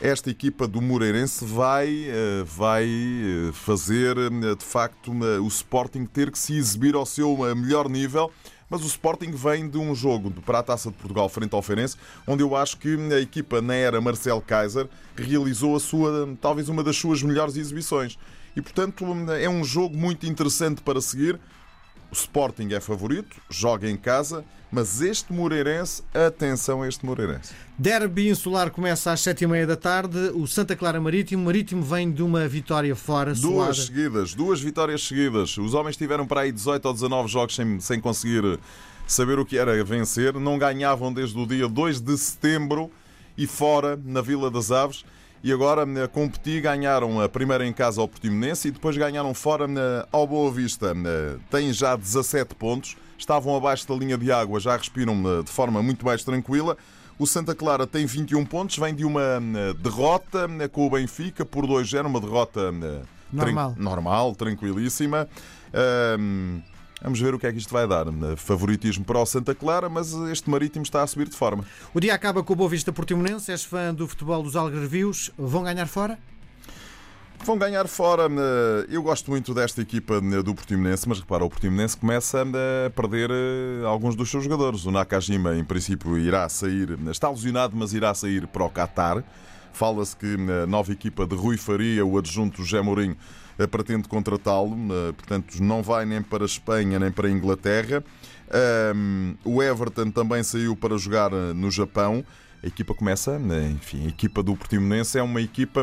Esta 0.01 0.29
equipa 0.29 0.67
do 0.67 0.81
Moreirense 0.81 1.45
vai, 1.45 1.87
eh, 2.09 2.43
vai 2.45 2.85
eh, 2.87 3.51
fazer, 3.53 4.17
eh, 4.17 4.55
de 4.55 4.65
facto, 4.65 5.13
o 5.13 5.47
Sporting 5.47 6.05
ter 6.05 6.29
que 6.29 6.37
se 6.37 6.57
exibir 6.57 6.93
ao 6.93 7.05
seu 7.05 7.37
melhor 7.55 7.89
nível 7.89 8.29
Mas 8.69 8.83
o 8.83 8.85
Sporting 8.85 9.31
vem 9.31 9.67
de 9.67 9.77
um 9.77 9.95
jogo 9.95 10.29
para 10.45 10.59
a 10.59 10.63
Taça 10.63 10.91
de 10.91 10.97
Portugal 10.97 11.27
frente 11.27 11.55
ao 11.55 11.61
Feirense, 11.61 11.95
onde 12.27 12.43
eu 12.43 12.55
acho 12.55 12.77
que 12.77 12.95
a 13.11 13.19
equipa 13.19 13.61
na 13.61 13.73
era 13.73 13.99
Marcel 13.99 14.39
Kaiser 14.45 14.87
realizou 15.15 15.75
a 15.75 15.79
sua, 15.79 16.37
talvez 16.39 16.69
uma 16.69 16.83
das 16.83 16.95
suas 16.95 17.23
melhores 17.23 17.57
exibições. 17.57 18.19
E 18.59 18.61
portanto 18.61 19.05
é 19.31 19.49
um 19.49 19.63
jogo 19.63 19.95
muito 19.95 20.25
interessante 20.25 20.81
para 20.81 20.99
seguir. 20.99 21.39
O 22.11 22.13
Sporting 22.13 22.73
é 22.73 22.81
favorito, 22.81 23.37
joga 23.49 23.89
em 23.89 23.95
casa, 23.95 24.43
mas 24.69 24.99
este 24.99 25.31
Moreirense, 25.31 26.03
atenção 26.13 26.81
a 26.81 26.87
este 26.89 27.05
Moreirense. 27.05 27.53
Derby 27.77 28.27
insular 28.27 28.69
começa 28.69 29.13
às 29.13 29.21
sete 29.21 29.45
e 29.45 29.47
meia 29.47 29.65
da 29.65 29.77
tarde. 29.77 30.17
O 30.33 30.45
Santa 30.45 30.75
Clara 30.75 30.99
Marítimo. 30.99 31.45
Marítimo 31.45 31.83
vem 31.83 32.11
de 32.11 32.21
uma 32.21 32.49
vitória 32.49 32.93
fora. 32.97 33.33
Duas 33.33 33.85
seguidas, 33.85 34.33
duas 34.33 34.59
vitórias 34.59 35.07
seguidas. 35.07 35.57
Os 35.57 35.73
homens 35.73 35.95
tiveram 35.95 36.27
para 36.27 36.41
aí 36.41 36.51
18 36.51 36.85
ou 36.85 36.93
19 36.93 37.29
jogos 37.29 37.55
sem, 37.55 37.79
sem 37.79 38.01
conseguir 38.01 38.59
saber 39.07 39.39
o 39.39 39.45
que 39.45 39.57
era 39.57 39.81
vencer. 39.85 40.33
Não 40.33 40.59
ganhavam 40.59 41.13
desde 41.13 41.39
o 41.39 41.47
dia 41.47 41.69
2 41.69 42.01
de 42.01 42.17
setembro 42.17 42.91
e 43.37 43.47
fora, 43.47 43.97
na 44.03 44.21
Vila 44.21 44.51
das 44.51 44.69
Aves 44.69 45.05
e 45.43 45.51
agora 45.53 45.85
a 46.03 46.07
competir 46.07 46.61
ganharam 46.61 47.21
a 47.21 47.29
primeira 47.29 47.65
em 47.65 47.73
casa 47.73 48.01
ao 48.01 48.07
Portimonense 48.07 48.67
e 48.67 48.71
depois 48.71 48.97
ganharam 48.97 49.33
fora 49.33 49.67
ao 50.11 50.27
Boa 50.27 50.51
Vista. 50.51 50.93
Têm 51.49 51.71
já 51.71 51.95
17 51.95 52.55
pontos, 52.55 52.97
estavam 53.17 53.55
abaixo 53.55 53.87
da 53.87 53.95
linha 53.95 54.17
de 54.17 54.31
água, 54.31 54.59
já 54.59 54.75
respiram 54.75 55.43
de 55.43 55.51
forma 55.51 55.81
muito 55.81 56.05
mais 56.05 56.23
tranquila. 56.23 56.77
O 57.17 57.27
Santa 57.27 57.53
Clara 57.53 57.85
tem 57.85 58.05
21 58.05 58.45
pontos, 58.45 58.77
vem 58.77 58.95
de 58.95 59.03
uma 59.03 59.41
derrota 59.81 60.47
com 60.71 60.87
o 60.87 60.89
Benfica 60.89 61.43
por 61.45 61.65
2-0, 61.65 62.05
uma 62.05 62.21
derrota 62.21 62.71
normal, 63.31 63.75
normal 63.77 64.35
tranquilíssima. 64.35 65.27
Vamos 67.01 67.19
ver 67.19 67.33
o 67.33 67.39
que 67.39 67.47
é 67.47 67.51
que 67.51 67.57
isto 67.57 67.71
vai 67.71 67.87
dar. 67.87 68.05
Favoritismo 68.35 69.05
para 69.05 69.19
o 69.19 69.25
Santa 69.25 69.55
Clara, 69.55 69.87
mas 69.87 70.13
este 70.31 70.49
Marítimo 70.49 70.83
está 70.83 71.01
a 71.01 71.07
subir 71.07 71.29
de 71.29 71.35
forma. 71.35 71.63
O 71.93 71.99
dia 71.99 72.13
acaba 72.13 72.43
com 72.43 72.53
o 72.53 72.55
Boa 72.55 72.69
Vista 72.69 72.91
Portimonense. 72.91 73.51
És 73.51 73.63
fã 73.63 73.93
do 73.93 74.07
futebol 74.07 74.43
dos 74.43 74.55
Algarvios. 74.55 75.31
Vão 75.37 75.63
ganhar 75.63 75.87
fora? 75.87 76.19
Vão 77.45 77.57
ganhar 77.57 77.87
fora. 77.87 78.23
Eu 78.89 79.01
gosto 79.01 79.31
muito 79.31 79.53
desta 79.53 79.81
equipa 79.81 80.19
do 80.19 80.53
Portimonense, 80.53 81.07
mas 81.07 81.19
repara, 81.19 81.45
o 81.45 81.49
Portimonense 81.49 81.95
começa 81.95 82.43
a 82.43 82.89
perder 82.89 83.31
eh, 83.31 83.85
alguns 83.85 84.13
dos 84.15 84.29
seus 84.29 84.43
jogadores. 84.43 84.85
O 84.85 84.91
Nakajima, 84.91 85.55
em 85.55 85.63
princípio, 85.63 86.17
irá 86.17 86.47
sair, 86.49 86.97
está 87.09 87.29
lesionado, 87.29 87.77
mas 87.77 87.93
irá 87.93 88.13
sair 88.13 88.45
para 88.45 88.63
o 88.65 88.69
Qatar. 88.69 89.23
Fala-se 89.71 90.15
que 90.17 90.35
a 90.63 90.67
nova 90.67 90.91
equipa 90.91 91.25
de 91.25 91.35
Rui 91.35 91.55
Faria, 91.55 92.05
o 92.05 92.17
adjunto 92.17 92.61
José 92.61 92.81
Mourinho, 92.81 93.15
eh, 93.15 93.48
pretende 93.67 94.07
contratá-lo, 94.07 94.73
eh, 94.73 95.11
portanto 95.11 95.61
não 95.61 95.83
vai 95.83 96.05
nem 96.05 96.21
para 96.21 96.43
a 96.43 96.45
Espanha 96.45 96.97
nem 96.99 97.11
para 97.11 97.27
a 97.27 97.31
Inglaterra. 97.31 98.03
O 99.43 99.61
Everton 99.61 100.09
também 100.11 100.41
saiu 100.43 100.75
para 100.75 100.97
jogar 100.97 101.31
eh, 101.33 101.53
no 101.53 101.69
Japão. 101.69 102.23
A 102.63 102.67
equipa 102.67 102.93
começa, 102.93 103.39
enfim, 103.71 104.05
a 104.05 104.09
equipa 104.09 104.43
do 104.43 104.53
Portimonense 104.53 105.17
é 105.17 105.23
uma 105.23 105.41
equipa 105.41 105.81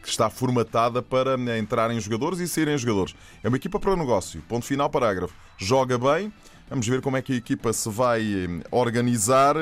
que 0.00 0.08
está 0.08 0.30
formatada 0.30 1.02
para 1.02 1.36
entrarem 1.58 1.98
jogadores 1.98 2.38
e 2.38 2.46
saírem 2.46 2.78
jogadores. 2.78 3.16
É 3.42 3.48
uma 3.48 3.56
equipa 3.56 3.80
para 3.80 3.92
o 3.92 3.96
negócio. 3.96 4.40
Ponto 4.48 4.64
final, 4.64 4.88
parágrafo. 4.88 5.34
Joga 5.56 5.98
bem. 5.98 6.32
Vamos 6.70 6.86
ver 6.86 7.00
como 7.00 7.16
é 7.16 7.22
que 7.22 7.32
a 7.32 7.36
equipa 7.36 7.72
se 7.72 7.90
vai 7.90 8.22
organizar 8.70 9.56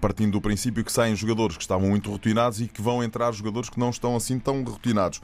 partindo 0.00 0.32
do 0.32 0.40
princípio 0.40 0.84
que 0.84 0.92
saem 0.92 1.14
jogadores 1.14 1.56
que 1.56 1.62
estavam 1.62 1.88
muito 1.88 2.10
rotinados 2.10 2.60
e 2.60 2.66
que 2.66 2.82
vão 2.82 3.02
entrar 3.02 3.32
jogadores 3.32 3.68
que 3.68 3.78
não 3.78 3.90
estão 3.90 4.16
assim 4.16 4.38
tão 4.38 4.62
rotinados. 4.62 5.20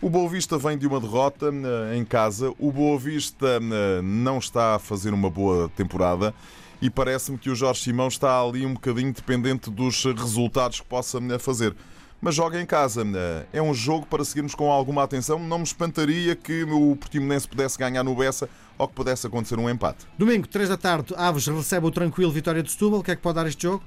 O 0.00 0.10
Boa 0.10 0.28
Vista 0.28 0.58
vem 0.58 0.76
de 0.76 0.86
uma 0.86 1.00
derrota 1.00 1.46
eh, 1.46 1.96
em 1.96 2.04
casa. 2.04 2.52
O 2.58 2.70
Boa 2.70 2.98
Vista 2.98 3.46
eh, 3.46 4.02
não 4.02 4.38
está 4.38 4.74
a 4.74 4.78
fazer 4.78 5.14
uma 5.14 5.30
boa 5.30 5.70
temporada 5.74 6.34
e 6.80 6.90
parece-me 6.90 7.38
que 7.38 7.50
o 7.50 7.54
Jorge 7.54 7.82
Simão 7.82 8.08
está 8.08 8.40
ali 8.40 8.66
um 8.66 8.74
bocadinho 8.74 9.12
dependente 9.12 9.70
dos 9.70 10.04
resultados 10.04 10.80
que 10.80 10.86
possa 10.86 11.18
eh, 11.18 11.38
fazer. 11.38 11.74
Mas 12.20 12.34
joga 12.34 12.60
em 12.60 12.66
casa. 12.66 13.04
É 13.52 13.60
um 13.60 13.74
jogo 13.74 14.06
para 14.06 14.24
seguirmos 14.24 14.54
com 14.54 14.70
alguma 14.72 15.02
atenção. 15.02 15.38
Não 15.38 15.58
me 15.58 15.64
espantaria 15.64 16.34
que 16.34 16.64
o 16.64 16.96
Portimonense 16.96 17.46
pudesse 17.46 17.78
ganhar 17.78 18.02
no 18.02 18.14
Bessa 18.14 18.48
ou 18.78 18.88
que 18.88 18.94
pudesse 18.94 19.26
acontecer 19.26 19.58
um 19.58 19.68
empate. 19.68 20.06
Domingo, 20.18 20.46
3 20.46 20.68
da 20.68 20.76
tarde, 20.76 21.14
Aves 21.16 21.46
recebe 21.46 21.86
o 21.86 21.90
tranquilo 21.90 22.32
Vitória 22.32 22.62
de 22.62 22.70
Setúbal. 22.70 23.00
O 23.00 23.02
que 23.02 23.10
é 23.10 23.16
que 23.16 23.22
pode 23.22 23.36
dar 23.36 23.46
este 23.46 23.62
jogo? 23.62 23.84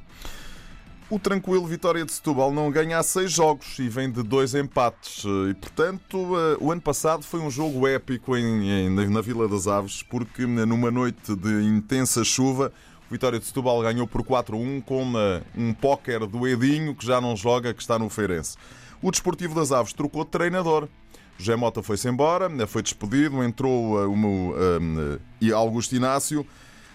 O 1.12 1.18
tranquilo 1.18 1.66
Vitória 1.66 2.06
de 2.06 2.12
Setúbal 2.12 2.54
não 2.54 2.70
ganha 2.70 3.00
há 3.00 3.01
seis 3.01 3.32
jogos 3.32 3.80
e 3.80 3.89
vem 3.89 4.12
de 4.12 4.22
dois 4.22 4.54
empates. 4.54 5.24
E, 5.50 5.56
portanto, 5.56 6.38
eh, 6.38 6.58
o 6.60 6.72
ano 6.72 6.82
passado 6.82 7.24
foi 7.24 7.39
um 7.39 7.50
jogo 7.50 7.88
épico 7.88 8.38
em, 8.38 8.70
em, 8.70 9.10
na 9.10 9.20
Vila 9.20 9.48
das 9.48 9.66
Aves, 9.66 10.04
porque 10.04 10.46
numa 10.46 10.92
noite 10.92 11.36
de 11.36 11.63
intensa 11.63 12.24
chuva, 12.24 12.72
o 13.10 13.12
Vitória 13.12 13.39
de 13.39 13.46
Setúbal 13.46 13.82
ganhou 13.82 14.06
por 14.06 14.22
4-1 14.22 14.84
com 14.84 15.13
eh, 15.18 15.42
um 15.58 15.74
póquer 15.74 16.28
do 16.28 16.48
Edinho, 16.48 16.94
que 16.94 17.04
já 17.04 17.20
não 17.20 17.36
joga, 17.36 17.74
que 17.74 17.82
está 17.82 17.98
no 17.98 18.08
Feirense. 18.08 18.56
O 19.01 19.10
Desportivo 19.10 19.56
das 19.56 19.72
Aves 19.72 19.94
trocou 19.94 20.24
de 20.24 20.30
treinador. 20.30 20.88
José 21.39 21.56
Mota 21.56 21.82
foi-se 21.82 22.08
embora, 22.08 22.51
foi 22.68 22.84
despedido, 22.84 23.44
entrou 23.44 23.96
uh, 23.96 24.08
um, 24.08 24.54
um, 24.54 25.56
Augusto 25.56 25.96
Inácio. 25.96 26.46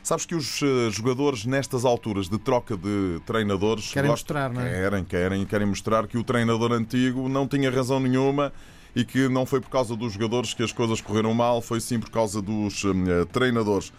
Sabes 0.05 0.27
que 0.27 0.35
os 0.35 0.61
jogadores, 0.91 1.47
nestas 1.47 1.83
alturas 1.83 2.29
de 2.29 2.37
troca 2.39 2.77
de 2.77 3.21
treinadores, 3.25 3.91
querem 3.91 4.11
mostrar, 4.11 4.53
não 4.53 4.61
é? 4.61 4.71
Querem, 4.71 5.05
querem, 5.05 5.47
querem 5.47 5.67
mostrar 5.67 6.07
que 6.07 6.19
o 6.19 6.23
treinador 6.23 6.73
antigo 6.73 7.27
não 7.27 7.49
tinha 7.49 7.71
razão 7.71 7.99
nenhuma 7.99 8.53
e 8.95 9.03
que 9.03 9.31
não 9.31 9.47
foi 9.47 9.63
por 9.63 9.71
causa 9.71 9.97
dos 9.97 10.13
jogadores 10.13 10.53
que 10.53 10.63
as 10.63 10.73
coisas 10.73 11.01
correram 11.01 11.33
mal, 11.33 11.63
foi 11.63 11.81
sim 11.81 11.99
por 11.99 12.11
causa 12.11 12.43
dos 12.43 12.85
uh, 12.85 12.95
treinadores. 13.33 13.95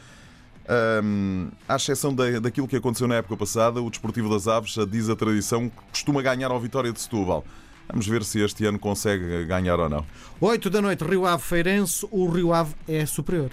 Um, 1.04 1.50
à 1.68 1.76
exceção 1.76 2.14
da, 2.14 2.40
daquilo 2.40 2.68
que 2.68 2.76
aconteceu 2.76 3.08
na 3.08 3.16
época 3.16 3.38
passada, 3.38 3.82
o 3.82 3.90
Desportivo 3.90 4.30
das 4.30 4.48
Aves, 4.48 4.76
diz 4.88 5.10
a 5.10 5.16
tradição, 5.16 5.72
costuma 5.90 6.22
ganhar 6.22 6.52
ao 6.52 6.60
Vitória 6.60 6.94
de 6.94 7.02
Setúbal. 7.02 7.44
Vamos 7.90 8.08
ver 8.08 8.24
se 8.24 8.40
este 8.42 8.64
ano 8.66 8.78
consegue 8.78 9.44
ganhar 9.46 9.80
ou 9.80 9.90
não. 9.90 10.06
8 10.40 10.70
da 10.70 10.84
noite, 10.84 11.04
Rio 11.04 11.26
Ave 11.26 11.42
Feirense. 11.42 12.08
O 12.12 12.28
Rio 12.30 12.54
Ave 12.54 12.76
é 12.88 13.08
superior. 13.08 13.50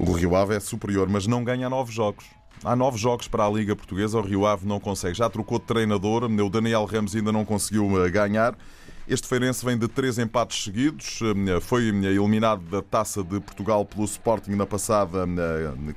O 0.00 0.12
Rio 0.12 0.34
Ave 0.34 0.54
é 0.54 0.60
superior, 0.60 1.10
mas 1.10 1.26
não 1.26 1.44
ganha 1.44 1.68
nove 1.68 1.92
jogos. 1.92 2.24
Há 2.64 2.74
nove 2.74 2.96
jogos 2.96 3.28
para 3.28 3.44
a 3.44 3.50
Liga 3.50 3.76
Portuguesa, 3.76 4.18
o 4.18 4.22
Rio 4.22 4.46
Ave 4.46 4.66
não 4.66 4.80
consegue. 4.80 5.14
Já 5.14 5.28
trocou 5.28 5.58
de 5.58 5.66
treinador, 5.66 6.24
o 6.24 6.50
Daniel 6.50 6.86
Ramos 6.86 7.14
ainda 7.14 7.30
não 7.30 7.44
conseguiu 7.44 8.02
eh, 8.02 8.10
ganhar. 8.10 8.56
Este 9.06 9.28
Feirense 9.28 9.62
vem 9.62 9.76
de 9.76 9.86
três 9.88 10.18
empates 10.18 10.64
seguidos, 10.64 11.20
eh, 11.22 11.60
foi 11.60 11.90
eh, 11.90 12.06
eliminado 12.06 12.62
da 12.62 12.80
Taça 12.80 13.22
de 13.22 13.40
Portugal 13.40 13.84
pelo 13.84 14.06
Sporting 14.06 14.52
na 14.52 14.64
passada 14.64 15.26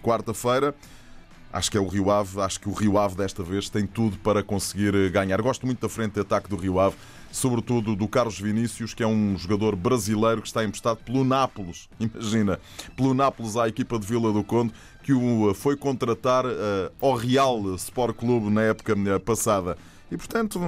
quarta-feira. 0.01 0.75
Acho 1.53 1.71
que 1.71 1.77
é 1.77 1.79
o 1.79 1.87
Rio 1.87 2.11
Ave, 2.11 2.41
acho 2.41 2.59
que 2.59 2.67
o 2.67 2.73
Rio 2.73 2.97
Ave 2.97 3.15
desta 3.15 3.41
vez 3.41 3.69
tem 3.69 3.87
tudo 3.87 4.17
para 4.17 4.43
conseguir 4.43 5.11
ganhar. 5.11 5.41
Gosto 5.41 5.65
muito 5.65 5.79
da 5.79 5.87
frente 5.87 6.15
de 6.15 6.19
ataque 6.19 6.49
do 6.49 6.57
Rio 6.57 6.77
Ave 6.77 6.97
sobretudo 7.33 7.95
do 7.95 8.07
Carlos 8.07 8.39
Vinícius, 8.39 8.93
que 8.93 9.01
é 9.01 9.07
um 9.07 9.35
jogador 9.37 9.75
brasileiro 9.75 10.39
que 10.39 10.47
está 10.47 10.63
emprestado 10.63 10.97
pelo 10.97 11.23
Nápoles. 11.25 11.89
Imagina, 11.99 12.59
pelo 12.95 13.13
Nápoles 13.13 13.57
à 13.57 13.67
equipa 13.67 13.97
de 13.97 14.05
Vila 14.05 14.31
do 14.31 14.43
Conde, 14.43 14.71
que 15.01 15.11
o 15.11 15.49
eh, 15.49 15.53
foi 15.53 15.75
contratar 15.75 16.45
uh, 16.45 16.49
ao 17.01 17.15
Real 17.15 17.73
Sport 17.75 18.15
Clube 18.15 18.49
na 18.51 18.61
época 18.61 18.93
eh, 18.93 19.19
passada. 19.19 19.75
E 20.13 20.17
portanto, 20.17 20.59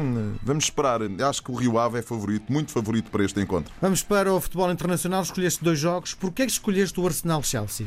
vamos 0.41 0.63
esperar. 0.63 1.01
Acho 1.29 1.43
que 1.43 1.51
o 1.51 1.53
Rio 1.53 1.77
Ave 1.77 1.99
é 1.99 2.01
favorito, 2.01 2.51
muito 2.51 2.71
favorito 2.71 3.11
para 3.11 3.23
este 3.23 3.39
encontro. 3.39 3.71
Vamos 3.79 4.01
para 4.01 4.33
o 4.33 4.41
futebol 4.41 4.71
internacional. 4.71 5.21
Escolheste 5.21 5.63
dois 5.63 5.77
jogos. 5.77 6.15
Porquê 6.15 6.41
é 6.41 6.45
que 6.47 6.51
escolheste 6.51 6.99
o 6.99 7.05
Arsenal-Chelsea? 7.05 7.85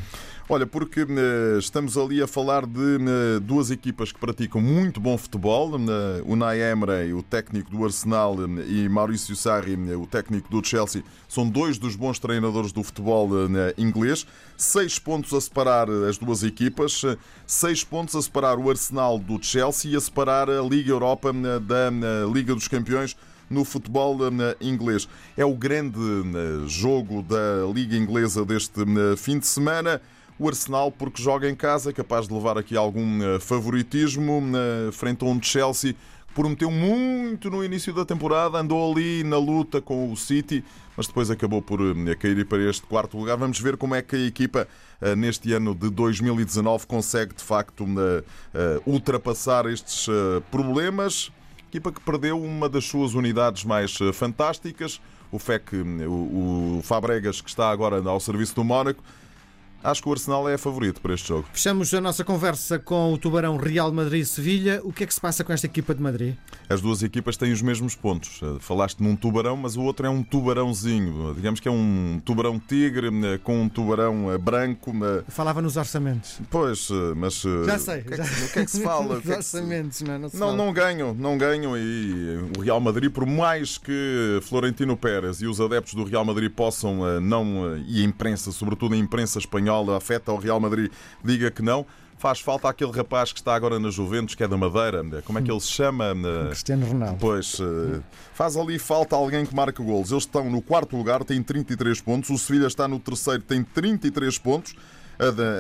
Olha, 0.51 0.67
porque 0.67 1.03
uh, 1.03 1.59
estamos 1.59 1.99
ali 1.99 2.23
a 2.23 2.27
falar 2.27 2.65
de 2.65 2.81
uh, 2.81 3.41
duas 3.41 3.71
equipas 3.71 4.11
que 4.11 4.19
praticam 4.19 4.63
muito 4.63 4.99
bom 4.99 5.19
futebol. 5.19 5.73
Uh, 5.73 6.23
o 6.25 6.33
Unai 6.33 6.63
Emery, 6.63 7.13
o 7.13 7.23
técnico 7.23 7.71
do 7.71 7.85
Arsenal, 7.85 8.37
e 8.67 8.89
Maurício 8.89 9.37
Sarri, 9.37 9.75
o 9.95 10.07
técnico 10.07 10.49
do 10.49 10.67
Chelsea, 10.67 11.03
são 11.29 11.47
dois 11.47 11.77
dos 11.77 11.97
bons 11.97 12.19
treinadores 12.19 12.73
do 12.73 12.83
futebol 12.83 13.29
inglês. 13.77 14.27
Seis 14.57 14.99
pontos 14.99 15.35
a 15.35 15.41
separar 15.41 15.91
as 15.91 16.17
duas 16.17 16.43
equipas, 16.43 17.03
seis 17.47 17.85
pontos 17.85 18.17
a 18.17 18.23
separar 18.23 18.59
o 18.59 18.71
Arsenal 18.71 19.19
do 19.19 19.43
Chelsea 19.43 19.93
e 19.93 19.97
a 19.97 20.01
separar 20.01 20.49
a 20.49 20.63
Liga 20.63 20.91
Europa 20.91 21.31
da 21.59 21.91
Liga 22.33 22.55
dos 22.55 22.69
Campeões 22.69 23.17
no 23.49 23.65
futebol 23.65 24.19
inglês. 24.61 25.09
É 25.37 25.45
o 25.45 25.55
grande 25.55 25.99
jogo 26.67 27.23
da 27.23 27.67
Liga 27.75 27.97
Inglesa 27.97 28.45
deste 28.45 28.81
fim 29.17 29.39
de 29.39 29.47
semana 29.47 30.01
o 30.39 30.49
Arsenal, 30.49 30.93
porque 30.93 31.21
joga 31.21 31.51
em 31.51 31.55
casa, 31.55 31.93
capaz 31.93 32.29
de 32.29 32.35
levar 32.35 32.57
aqui 32.57 32.77
algum 32.77 33.23
eh, 33.23 33.41
favoritismo 33.41 34.41
eh, 34.55 34.93
frente 34.93 35.25
a 35.25 35.27
um 35.27 35.43
Chelsea 35.43 35.95
que 35.95 36.35
prometeu 36.35 36.71
muito 36.71 37.51
no 37.51 37.65
início 37.65 37.93
da 37.93 38.05
temporada, 38.05 38.59
andou 38.59 38.93
ali 38.93 39.25
na 39.25 39.37
luta 39.37 39.81
com 39.81 40.13
o 40.13 40.17
City, 40.17 40.63
mas 40.97 41.09
depois 41.09 41.29
acabou 41.29 41.61
por 41.61 41.81
eh, 41.81 42.15
cair 42.15 42.47
para 42.47 42.63
este 42.71 42.87
quarto 42.87 43.19
lugar. 43.19 43.37
Vamos 43.37 43.59
ver 43.59 43.77
como 43.77 43.97
é 43.97 44.03
que 44.03 44.15
a 44.15 44.27
equipa 44.27 44.69
neste 45.17 45.53
ano 45.53 45.77
de 45.77 45.91
2019 45.91 46.85
consegue 46.85 47.33
de 47.33 47.43
facto 47.45 47.87
ultrapassar 48.85 49.67
estes 49.67 50.09
problemas. 50.51 51.31
Equipa 51.69 51.93
que 51.93 52.01
perdeu 52.01 52.43
uma 52.43 52.69
das 52.69 52.87
suas 52.87 53.15
unidades 53.15 53.63
mais 53.65 53.99
fantásticas, 54.15 55.01
o 55.31 55.39
FEC, 55.39 55.77
o 56.07 56.81
Fabregas, 56.83 57.43
que 57.43 57.51
está 57.51 57.71
agora 57.71 58.03
ao 58.09 58.19
serviço 58.19 58.55
do 58.55 58.65
Mónaco, 58.65 59.03
Acho 59.83 60.03
que 60.03 60.09
o 60.09 60.13
Arsenal 60.13 60.49
é 60.49 60.59
favorito 60.59 61.01
para 61.01 61.15
este 61.15 61.29
jogo. 61.29 61.47
Fechamos 61.53 61.95
a 61.95 62.01
nossa 62.01 62.25
conversa 62.25 62.79
com 62.81 63.13
o 63.13 63.19
Tubarão 63.19 63.57
Real 63.57 63.93
Madrid-Sevilha. 63.93 64.81
O 64.83 64.93
que 64.93 65.05
é 65.05 65.07
que 65.07 65.15
se 65.15 65.21
passa 65.21 65.45
com 65.45 65.53
esta 65.53 65.67
equipa 65.67 65.95
de 65.95 66.03
Madrid? 66.03 66.35
As 66.69 66.81
duas 66.81 67.03
equipas 67.03 67.37
têm 67.37 67.53
os 67.53 67.63
mesmos 67.63 67.95
pontos. 67.95 68.41
Eh, 68.43 68.57
Falaste 68.59 69.01
num 69.03 69.15
tubarão, 69.15 69.57
mas 69.57 69.77
o 69.77 69.83
outro 69.83 70.05
é 70.05 70.11
um 70.11 70.23
tubarãozinho. 70.23 71.33
Digamos 71.35 71.61
que 71.61 71.69
é 71.69 71.71
um 71.71 72.21
tubarão 72.25 72.59
tigre 72.59 73.07
eh, 73.25 73.39
com 73.39 73.63
um 73.63 73.69
tubarão 73.69 74.33
eh, 74.33 74.37
branco. 74.37 74.91
eh, 75.05 75.23
Falava 75.29 75.63
nos 75.63 75.77
orçamentos. 75.77 76.41
Pois, 76.51 76.89
eh, 76.91 77.15
mas. 77.17 77.45
eh, 77.45 77.65
Já 77.65 77.79
sei. 77.79 78.01
O 78.01 78.05
que 78.05 78.15
é 78.15 78.17
já- 78.17 78.25
que, 78.25 78.43
o 78.45 78.49
que 78.53 78.59
é 78.59 78.65
que 78.65 78.71
se 78.73 78.83
fala? 78.83 79.15
Os 79.19 79.21
é 79.21 79.31
se- 79.43 79.57
orçamentos, 79.57 80.01
não 80.03 80.15
é? 80.15 80.19
Não, 80.19 80.29
se 80.29 80.37
Não, 80.37 80.47
fala. 80.49 80.57
não 80.59 80.73
ganham, 80.73 81.15
não 81.15 81.39
ganham 81.39 81.79
e 81.79 82.51
o 82.59 82.61
Real 82.63 82.81
Madrid, 82.81 83.11
por 83.13 83.25
mais 83.25 83.79
que 83.79 84.41
Florentino 84.43 84.97
Pérez 84.97 85.41
e 85.41 85.47
os 85.47 85.61
adeptos 85.61 85.95
do 85.95 86.03
Real 86.05 86.25
Madrid 86.25 86.51
possam 86.51 87.07
eh, 87.09 87.21
não, 87.21 87.75
eh, 87.77 87.85
e 87.87 88.03
a 88.03 88.05
imprensa, 88.05 88.51
sobretudo 88.51 88.95
a 88.95 88.99
imprensa 88.99 89.39
espanhola, 89.39 89.68
afeta 89.97 90.31
ao 90.31 90.39
Real 90.39 90.59
Madrid, 90.61 90.91
diga 91.23 91.51
que 91.51 91.63
não, 91.63 91.87
faz 92.19 92.41
falta 92.41 92.69
aquele 92.69 92.91
rapaz 92.91 93.33
que 93.33 93.39
está 93.39 93.55
agora 93.55 93.79
na 93.79 93.91
Juventus, 93.91 94.35
que 94.35 94.43
é 94.43 94.49
da 94.49 94.57
Madeira, 94.57 95.03
como 95.25 95.39
é 95.39 95.43
que 95.43 95.51
ele 95.51 95.61
se 95.61 95.71
chama? 95.71 96.15
Cristiano 96.49 96.87
Ronaldo. 96.87 97.19
Pois, 97.21 97.59
eh, 97.61 98.01
faz 98.35 98.57
ali 98.57 98.79
falta 98.79 99.15
alguém 99.15 99.47
que 99.47 99.55
marque 99.55 99.83
golos. 99.83 100.11
Eles 100.11 100.25
estão 100.25 100.51
no 100.51 100.61
quarto 100.61 100.97
lugar, 100.97 101.25
têm 101.25 101.43
33 101.43 102.01
pontos. 102.01 102.31
O 102.31 102.39
Sevilha 102.39 102.67
está 102.67 102.89
no 102.89 102.99
terceiro, 102.99 103.43
tem 103.43 103.63
33 103.63 104.37
pontos. 104.39 104.75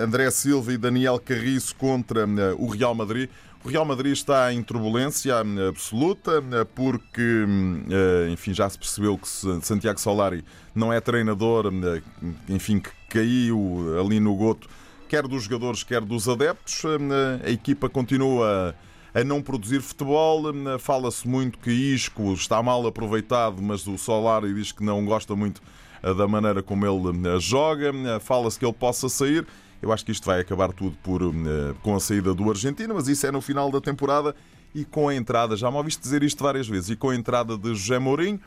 André 0.02 0.30
Silva 0.30 0.72
e 0.72 0.76
Daniel 0.76 1.18
Carriço 1.18 1.74
contra 1.74 2.20
eh, 2.22 2.54
o 2.58 2.68
Real 2.68 2.94
Madrid. 2.94 3.28
O 3.64 3.68
Real 3.68 3.84
Madrid 3.84 4.12
está 4.12 4.52
em 4.52 4.62
turbulência 4.62 5.34
absoluta 5.68 6.42
porque, 6.74 7.44
eh, 7.90 8.30
enfim, 8.30 8.54
já 8.54 8.68
se 8.70 8.78
percebeu 8.78 9.18
que 9.18 9.28
Santiago 9.28 10.00
Solari 10.00 10.44
não 10.74 10.92
é 10.92 11.00
treinador, 11.00 11.66
eh, 11.66 12.02
enfim, 12.48 12.78
que 12.78 12.90
caiu 13.10 13.98
ali 14.00 14.20
no 14.20 14.34
goto, 14.36 14.68
quer 15.08 15.26
dos 15.26 15.42
jogadores, 15.42 15.82
quer 15.82 16.00
dos 16.00 16.28
adeptos. 16.28 16.82
Eh, 16.84 17.48
A 17.48 17.50
equipa 17.50 17.88
continua 17.88 18.74
a 19.12 19.24
não 19.24 19.42
produzir 19.42 19.80
futebol. 19.82 20.44
Fala-se 20.78 21.26
muito 21.26 21.58
que 21.58 21.70
Isco 21.70 22.32
está 22.34 22.62
mal 22.62 22.86
aproveitado, 22.86 23.60
mas 23.60 23.86
o 23.88 23.98
Solari 23.98 24.54
diz 24.54 24.70
que 24.70 24.84
não 24.84 25.04
gosta 25.04 25.34
muito 25.34 25.60
da 26.00 26.28
maneira 26.28 26.62
como 26.62 26.86
ele 26.86 27.40
joga. 27.40 27.92
Fala-se 28.20 28.56
que 28.58 28.64
ele 28.64 28.72
possa 28.72 29.08
sair. 29.08 29.44
Eu 29.80 29.92
acho 29.92 30.04
que 30.04 30.12
isto 30.12 30.24
vai 30.26 30.40
acabar 30.40 30.72
tudo 30.72 30.96
por, 31.02 31.22
eh, 31.22 31.74
com 31.82 31.94
a 31.94 32.00
saída 32.00 32.34
do 32.34 32.50
Argentino, 32.50 32.94
mas 32.94 33.08
isso 33.08 33.26
é 33.26 33.30
no 33.30 33.40
final 33.40 33.70
da 33.70 33.80
temporada 33.80 34.34
e 34.74 34.84
com 34.84 35.08
a 35.08 35.14
entrada, 35.14 35.56
já 35.56 35.70
me 35.70 35.76
ouviste 35.76 36.02
dizer 36.02 36.22
isto 36.22 36.42
várias 36.42 36.68
vezes, 36.68 36.90
e 36.90 36.96
com 36.96 37.10
a 37.10 37.14
entrada 37.14 37.56
de 37.56 37.74
José 37.74 37.98
Mourinho, 37.98 38.40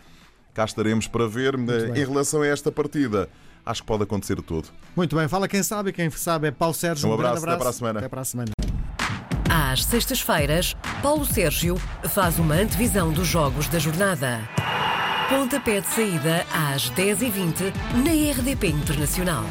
cá 0.53 0.65
estaremos 0.65 1.07
para 1.07 1.27
ver 1.27 1.55
eh, 1.55 1.57
bem. 1.57 2.01
em 2.01 2.05
relação 2.05 2.41
a 2.41 2.47
esta 2.47 2.71
partida. 2.71 3.29
Acho 3.65 3.81
que 3.81 3.87
pode 3.87 4.03
acontecer 4.03 4.41
tudo. 4.41 4.69
Muito 4.95 5.15
bem, 5.15 5.27
fala 5.27 5.47
quem 5.47 5.61
sabe, 5.61 5.91
e 5.91 5.93
quem 5.93 6.09
sabe 6.09 6.47
é 6.47 6.51
Paulo 6.51 6.73
Sérgio. 6.73 7.07
Um 7.07 7.17
grande 7.17 7.37
abraço, 7.37 7.47
até 7.47 7.57
para 7.57 7.69
a 7.69 7.73
semana. 7.73 7.99
Até 7.99 8.09
para 8.09 8.21
a 8.21 8.25
semana. 8.25 8.51
Às 9.49 9.85
sextas-feiras, 9.85 10.75
Paulo 11.01 11.25
Sérgio 11.25 11.75
faz 12.09 12.39
uma 12.39 12.55
antevisão 12.55 13.11
dos 13.11 13.27
jogos 13.27 13.67
da 13.67 13.79
jornada. 13.79 14.39
Pontapé 15.29 15.79
de 15.81 15.87
saída 15.87 16.45
às 16.53 16.89
10h20 16.91 17.73
na 18.03 18.31
RDP 18.31 18.67
Internacional. 18.67 19.43